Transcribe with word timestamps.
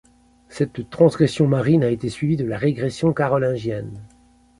Cette 0.49 0.89
transgression 0.89 1.47
marine 1.47 1.83
a 1.83 1.91
été 1.91 2.09
suivie 2.09 2.35
de 2.35 2.43
la 2.45 2.57
régression 2.57 3.13
carolingienne. 3.13 4.01